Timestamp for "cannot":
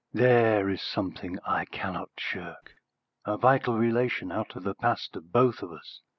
1.65-2.09